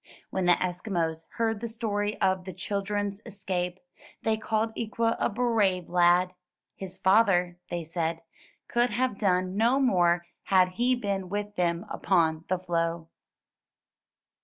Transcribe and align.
When 0.31 0.45
the 0.45 0.53
Eskimos 0.53 1.27
heard 1.33 1.59
the 1.59 1.67
story 1.67 2.19
of 2.19 2.45
the 2.45 2.53
children's 2.53 3.21
escape, 3.23 3.79
they 4.23 4.35
called 4.35 4.73
Ikwa 4.73 5.15
a 5.19 5.29
brave 5.29 5.91
lad. 5.91 6.33
"His 6.75 6.97
father," 6.97 7.59
they 7.69 7.83
said, 7.83 8.23
"could 8.67 8.89
have 8.89 9.19
done 9.19 9.55
no 9.55 9.79
more 9.79 10.25
had 10.45 10.69
he 10.69 10.95
been 10.95 11.29
with 11.29 11.55
them 11.55 11.85
upon 11.87 12.45
the 12.49 12.57
floe." 12.57 13.09